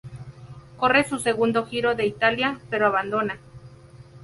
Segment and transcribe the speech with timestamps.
[0.77, 3.37] Corre su segundo Giro de Italia, pero abandona.